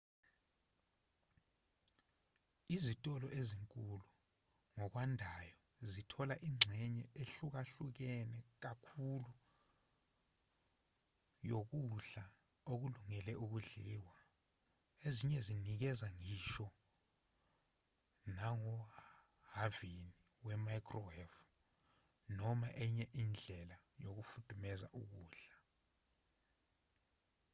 izitolo 2.75 3.27
ezinkulu 3.39 4.05
ngokwandayo 4.75 5.55
zithola 5.91 6.35
ingxenye 6.47 7.05
ehlukahlukene 7.21 8.39
kakhulu 8.63 9.31
yokudla 11.49 12.23
okulungele 12.71 13.33
ukudliwa 13.43 14.17
ezinye 15.07 15.39
zinikeza 15.47 16.07
ngisho 16.17 16.67
nangohhavini 18.35 20.13
we-microwave 20.45 21.39
noma 22.37 22.67
enye 22.83 23.05
indlela 23.23 23.77
yokufudumeza 24.03 24.87
ukudla 25.01 25.55